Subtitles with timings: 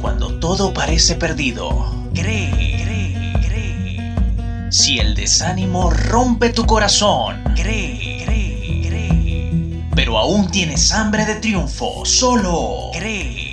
[0.00, 2.50] Cuando todo parece perdido, cree,
[2.82, 4.70] cree, cree.
[4.70, 9.84] Si el desánimo rompe tu corazón, cree, cree, cree.
[9.94, 13.52] Pero aún tienes hambre de triunfo, solo cree.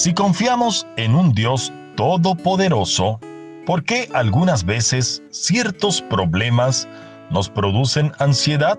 [0.00, 3.20] Si confiamos en un Dios todopoderoso,
[3.66, 6.88] ¿por qué algunas veces ciertos problemas
[7.28, 8.78] nos producen ansiedad?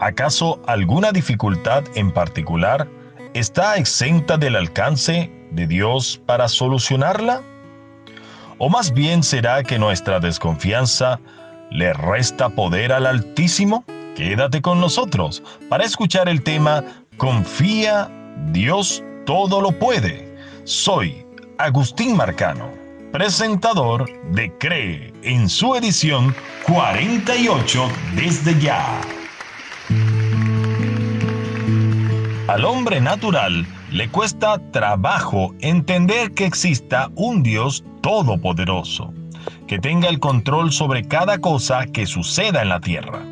[0.00, 2.88] ¿Acaso alguna dificultad en particular
[3.34, 7.42] está exenta del alcance de Dios para solucionarla?
[8.58, 11.18] ¿O más bien será que nuestra desconfianza
[11.70, 13.84] le resta poder al Altísimo?
[14.16, 16.84] Quédate con nosotros para escuchar el tema
[17.16, 18.08] Confía,
[18.52, 20.36] Dios todo lo puede.
[20.62, 21.26] Soy
[21.58, 22.70] Agustín Marcano,
[23.10, 26.34] presentador de Cree en su edición
[26.66, 29.00] 48 desde ya.
[32.48, 39.12] Al hombre natural le cuesta trabajo entender que exista un Dios todopoderoso,
[39.66, 43.22] que tenga el control sobre cada cosa que suceda en la tierra.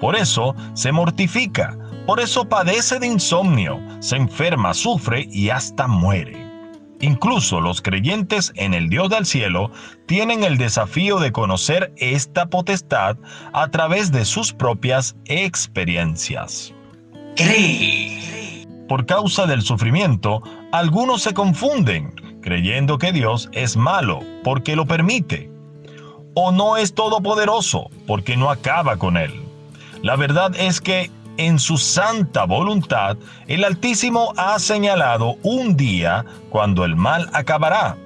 [0.00, 6.48] Por eso se mortifica, por eso padece de insomnio, se enferma, sufre y hasta muere.
[7.00, 9.72] Incluso los creyentes en el Dios del cielo
[10.06, 13.16] tienen el desafío de conocer esta potestad
[13.52, 16.72] a través de sus propias experiencias.
[17.34, 18.41] Cree.
[18.88, 25.50] Por causa del sufrimiento, algunos se confunden, creyendo que Dios es malo porque lo permite,
[26.34, 29.32] o no es todopoderoso porque no acaba con él.
[30.02, 33.16] La verdad es que en su santa voluntad,
[33.46, 37.96] el Altísimo ha señalado un día cuando el mal acabará.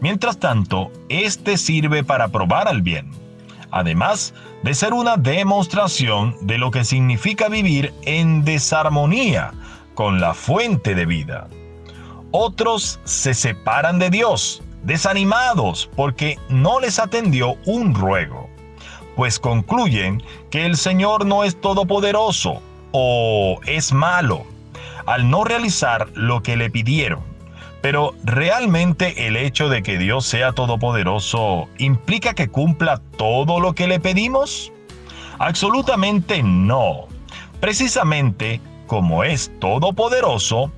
[0.00, 3.10] Mientras tanto, este sirve para probar al bien,
[3.70, 9.52] además de ser una demostración de lo que significa vivir en desarmonía
[9.94, 11.48] con la fuente de vida.
[12.30, 18.48] Otros se separan de Dios, desanimados porque no les atendió un ruego,
[19.16, 22.62] pues concluyen que el Señor no es todopoderoso
[22.92, 24.44] o es malo
[25.06, 27.20] al no realizar lo que le pidieron.
[27.80, 33.88] Pero realmente el hecho de que Dios sea todopoderoso implica que cumpla todo lo que
[33.88, 34.72] le pedimos?
[35.38, 37.08] Absolutamente no.
[37.60, 40.70] Precisamente como es todopoderoso,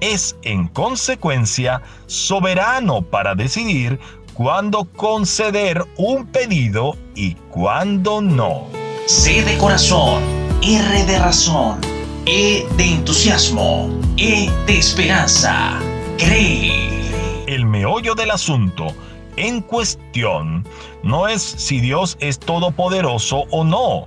[0.00, 4.00] es en consecuencia soberano para decidir
[4.34, 8.66] cuándo conceder un pedido y cuándo no.
[9.06, 10.22] C de corazón,
[10.62, 11.80] R de razón,
[12.26, 15.78] E de entusiasmo, E de esperanza.
[16.18, 17.02] Cree.
[17.46, 18.94] El meollo del asunto
[19.36, 20.66] en cuestión
[21.02, 24.06] no es si Dios es todopoderoso o no,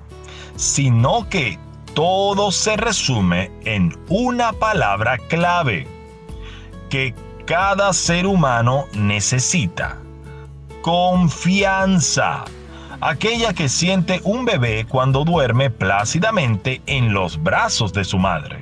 [0.56, 1.60] sino que
[1.96, 5.88] todo se resume en una palabra clave
[6.90, 9.98] que cada ser humano necesita.
[10.82, 12.44] Confianza.
[13.00, 18.62] Aquella que siente un bebé cuando duerme plácidamente en los brazos de su madre.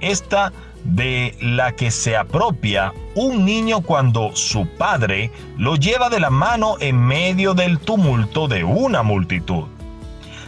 [0.00, 0.52] Esta
[0.84, 6.76] de la que se apropia un niño cuando su padre lo lleva de la mano
[6.80, 9.64] en medio del tumulto de una multitud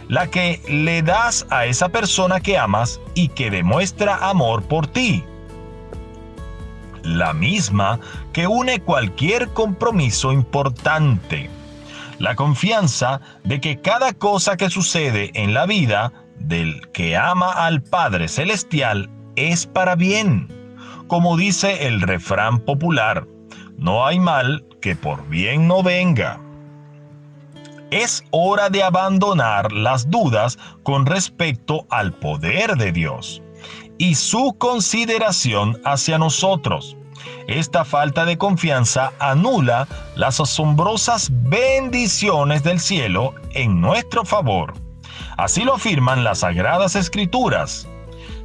[0.09, 5.25] la que le das a esa persona que amas y que demuestra amor por ti.
[7.03, 8.00] La misma
[8.32, 11.50] que une cualquier compromiso importante.
[12.19, 17.82] La confianza de que cada cosa que sucede en la vida del que ama al
[17.82, 20.48] Padre Celestial es para bien.
[21.09, 23.26] Como dice el refrán popular,
[23.76, 26.41] no hay mal que por bien no venga
[27.94, 33.41] es hora de abandonar las dudas con respecto al poder de Dios
[33.99, 36.97] y su consideración hacia nosotros.
[37.47, 44.75] Esta falta de confianza anula las asombrosas bendiciones del cielo en nuestro favor.
[45.37, 47.87] Así lo afirman las sagradas escrituras.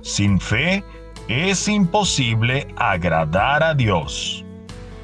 [0.01, 0.83] Sin fe
[1.27, 4.45] es imposible agradar a Dios.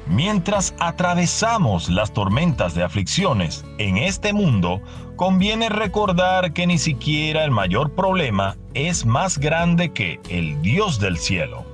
[0.08, 4.80] Mientras atravesamos las tormentas de aflicciones en este mundo,
[5.16, 11.18] conviene recordar que ni siquiera el mayor problema es más grande que el Dios del
[11.18, 11.64] cielo.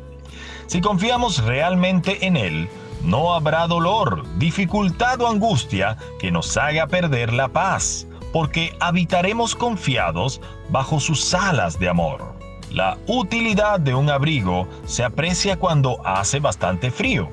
[0.66, 2.68] Si confiamos realmente en Él,
[3.04, 10.40] no habrá dolor, dificultad o angustia que nos haga perder la paz, porque habitaremos confiados
[10.70, 12.32] bajo sus alas de amor.
[12.70, 17.28] La utilidad de un abrigo se aprecia cuando hace bastante frío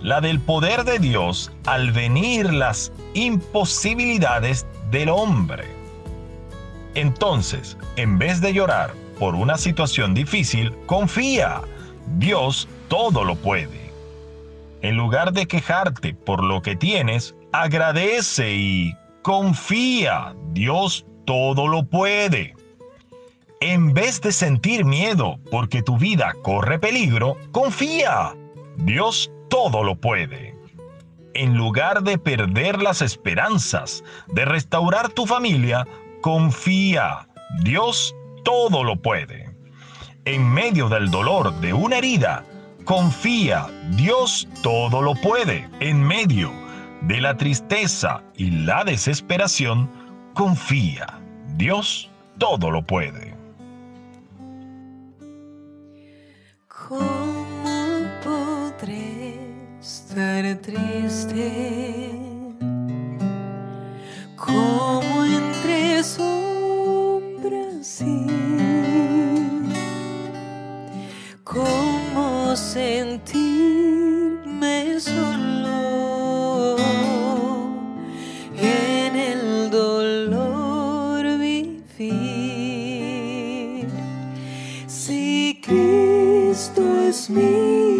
[0.00, 5.64] la del poder de Dios al venir las imposibilidades del hombre.
[6.94, 11.60] Entonces, en vez de llorar por una situación difícil, confía.
[12.16, 13.90] Dios todo lo puede.
[14.80, 20.34] En lugar de quejarte por lo que tienes, agradece y confía.
[20.52, 22.54] Dios todo lo puede.
[23.60, 28.34] En vez de sentir miedo porque tu vida corre peligro, confía.
[28.76, 30.54] Dios todo lo puede.
[31.34, 35.86] En lugar de perder las esperanzas de restaurar tu familia,
[36.20, 37.28] confía.
[37.62, 38.14] Dios
[38.44, 39.54] todo lo puede.
[40.24, 42.44] En medio del dolor de una herida,
[42.84, 43.66] confía.
[43.96, 45.68] Dios todo lo puede.
[45.80, 46.50] En medio
[47.02, 49.88] de la tristeza y la desesperación,
[50.34, 51.20] confía.
[51.56, 53.34] Dios todo lo puede.
[56.68, 57.37] ¿Cómo
[60.56, 62.10] triste?
[64.36, 68.26] Como entre sombras y
[71.44, 73.38] cómo sentirme
[75.00, 76.76] solo
[78.56, 81.68] en el dolor vivir.
[84.86, 87.97] Si Cristo es mi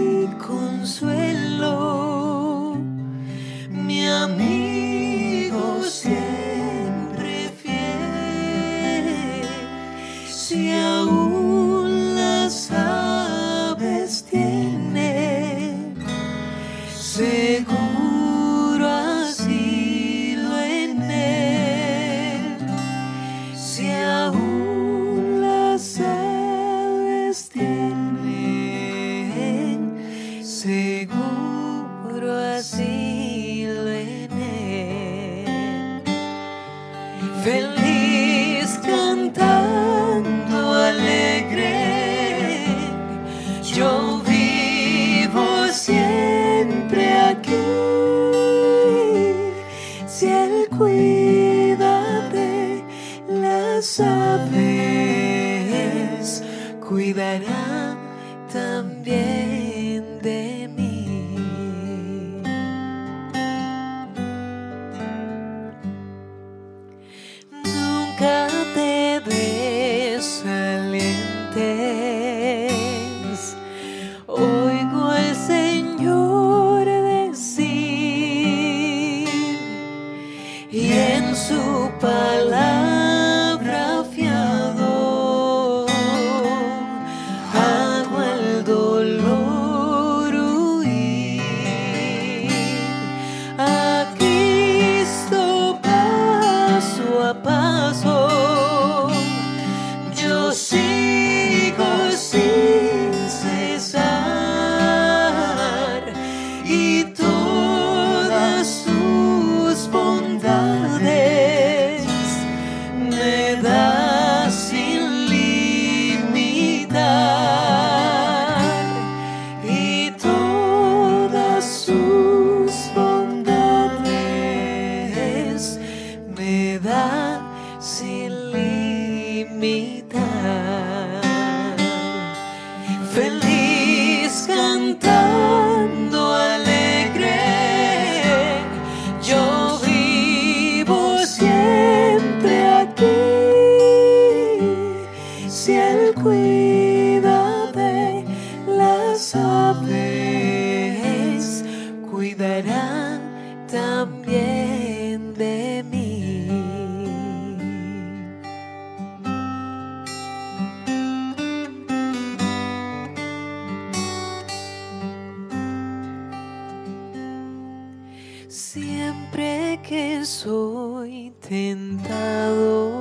[170.29, 172.93] soy tentado.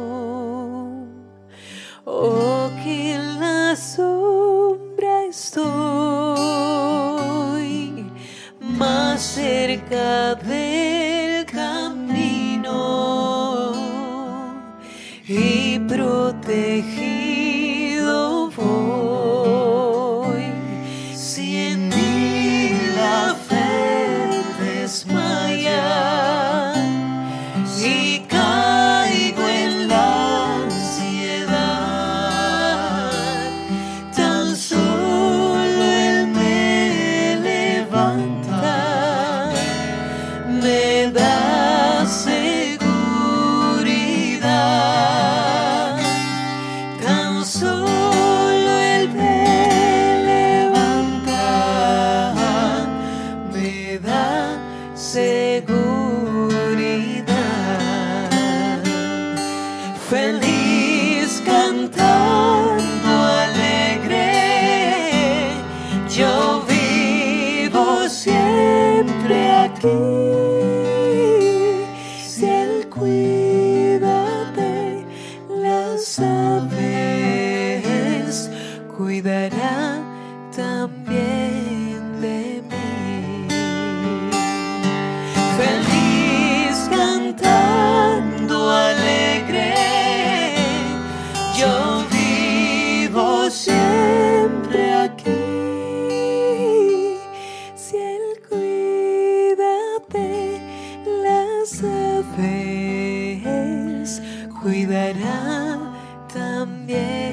[2.06, 5.66] O que en la sombra estoy
[8.62, 12.74] más cerca del camino
[15.28, 17.17] y protegido
[80.58, 83.48] también de mí.
[85.60, 89.76] Feliz cantando alegre,
[91.56, 95.46] yo vivo siempre aquí.
[97.76, 100.28] Si Él cuídate,
[101.24, 103.42] las aves
[104.60, 105.40] cuidará
[106.34, 107.27] también.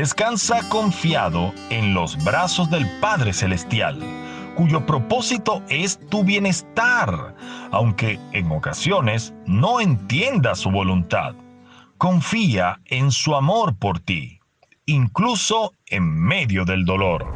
[0.00, 4.00] Descansa confiado en los brazos del Padre Celestial,
[4.54, 7.36] cuyo propósito es tu bienestar,
[7.70, 11.34] aunque en ocasiones no entiendas su voluntad.
[11.98, 14.40] Confía en su amor por ti,
[14.86, 17.26] incluso en medio del dolor.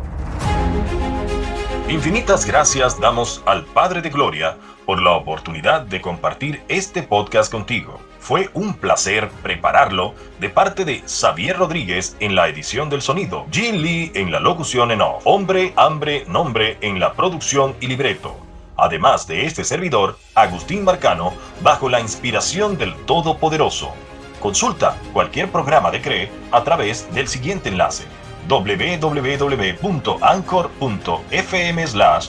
[1.90, 4.56] Infinitas gracias damos al Padre de Gloria
[4.86, 8.00] por la oportunidad de compartir este podcast contigo.
[8.24, 13.82] Fue un placer prepararlo de parte de Xavier Rodríguez en la edición del sonido, Jin
[13.82, 18.34] Lee en la locución en off, Hombre, Hambre, Nombre en la producción y libreto.
[18.78, 23.92] Además de este servidor, Agustín Marcano, bajo la inspiración del Todopoderoso.
[24.40, 28.04] Consulta cualquier programa de CRE a través del siguiente enlace
[28.48, 29.46] www.anchor.fm
[31.86, 32.28] slash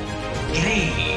[0.53, 1.10] Cree